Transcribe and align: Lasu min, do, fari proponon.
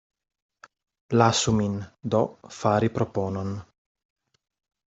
Lasu 1.21 1.53
min, 1.59 1.77
do, 2.15 2.23
fari 2.61 2.93
proponon. 2.97 3.55